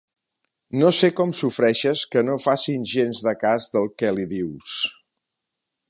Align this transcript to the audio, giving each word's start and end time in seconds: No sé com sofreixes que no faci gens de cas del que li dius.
No 0.83 0.87
sé 0.99 1.09
com 1.19 1.33
sofreixes 1.41 2.03
que 2.15 2.25
no 2.29 2.39
faci 2.47 2.75
gens 2.95 3.23
de 3.29 3.35
cas 3.45 3.71
del 3.77 3.89
que 4.03 4.15
li 4.19 4.27
dius. 4.37 4.79